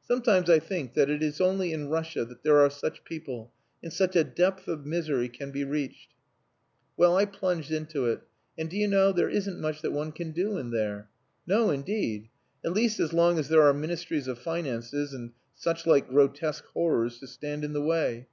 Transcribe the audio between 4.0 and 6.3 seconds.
a depth of misery can be reached.